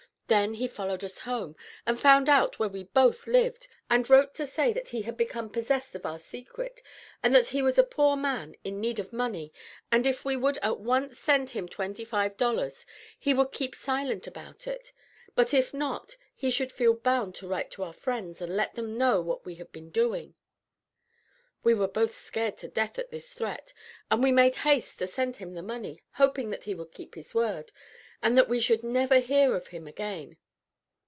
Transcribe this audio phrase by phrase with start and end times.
[0.27, 4.47] Then he followed us home, and found out where we both lived, and wrote to
[4.47, 6.81] say that he had become possessed of our secret,
[7.21, 9.51] and that he was a poor man in need of money,
[9.91, 12.85] and if we would at once send him twenty five dollars
[13.19, 14.93] he would keep silent about it;
[15.35, 18.97] but if not, he should feel bound to write to our friends, and let them
[18.97, 20.33] know what we had been doing.
[21.61, 23.73] We were both scared to death at this threat,
[24.09, 27.35] and we made haste to send him the money, hoping that he would keep his
[27.35, 27.73] word,
[28.23, 30.37] and that we should never hear of him again.